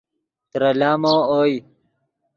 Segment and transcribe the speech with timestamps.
[0.51, 1.55] ترے لامو اوئے